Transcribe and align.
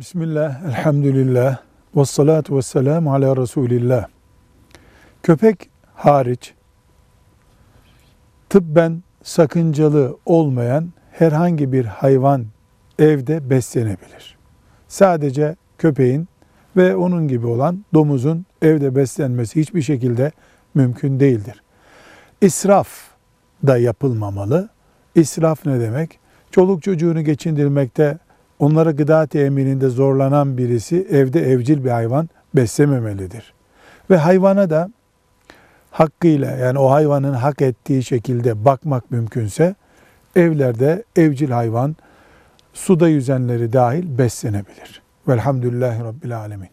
Bismillah, 0.00 0.64
elhamdülillah, 0.64 1.58
ve 1.96 2.04
salatu 2.04 2.56
ve 2.56 2.62
selamu 2.62 3.14
ala 3.14 3.36
Resulillah. 3.36 4.06
Köpek 5.22 5.70
hariç, 5.94 6.54
tıbben 8.48 9.02
sakıncalı 9.22 10.16
olmayan 10.26 10.92
herhangi 11.12 11.72
bir 11.72 11.84
hayvan 11.84 12.46
evde 12.98 13.50
beslenebilir. 13.50 14.38
Sadece 14.88 15.56
köpeğin 15.78 16.28
ve 16.76 16.96
onun 16.96 17.28
gibi 17.28 17.46
olan 17.46 17.84
domuzun 17.94 18.46
evde 18.62 18.96
beslenmesi 18.96 19.60
hiçbir 19.60 19.82
şekilde 19.82 20.32
mümkün 20.74 21.20
değildir. 21.20 21.62
İsraf 22.40 22.88
da 23.66 23.78
yapılmamalı. 23.78 24.68
İsraf 25.14 25.66
ne 25.66 25.80
demek? 25.80 26.18
Çoluk 26.50 26.82
çocuğunu 26.82 27.22
geçindirmekte 27.22 28.18
onlara 28.60 28.90
gıda 28.90 29.26
temininde 29.26 29.88
zorlanan 29.88 30.58
birisi 30.58 31.06
evde 31.10 31.50
evcil 31.50 31.84
bir 31.84 31.90
hayvan 31.90 32.28
beslememelidir. 32.54 33.54
Ve 34.10 34.16
hayvana 34.16 34.70
da 34.70 34.90
hakkıyla 35.90 36.50
yani 36.50 36.78
o 36.78 36.90
hayvanın 36.90 37.32
hak 37.32 37.62
ettiği 37.62 38.04
şekilde 38.04 38.64
bakmak 38.64 39.10
mümkünse 39.10 39.74
evlerde 40.36 41.04
evcil 41.16 41.50
hayvan 41.50 41.96
suda 42.72 43.08
yüzenleri 43.08 43.72
dahil 43.72 44.18
beslenebilir. 44.18 45.02
Velhamdülillahi 45.28 46.04
Rabbil 46.04 46.38
Alemin. 46.38 46.68